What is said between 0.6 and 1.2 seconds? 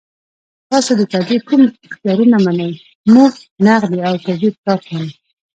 تاسو د